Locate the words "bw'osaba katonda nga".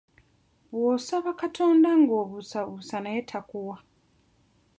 0.71-2.13